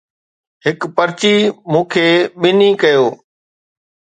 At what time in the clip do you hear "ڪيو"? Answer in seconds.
2.81-3.05